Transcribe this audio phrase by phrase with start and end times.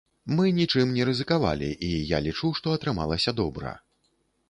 [0.37, 3.79] Мы нічым не рызыкавалі, і я лічу, што атрымалася добра.